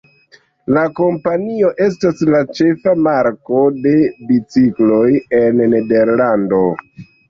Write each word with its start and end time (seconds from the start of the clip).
La 0.77 0.85
kompanio 0.99 1.69
estas 1.89 2.25
la 2.35 2.41
ĉefa 2.61 2.97
marko 3.11 3.63
de 3.87 3.95
bicikloj 4.33 5.07
en 5.45 5.67
Nederlando. 5.79 6.69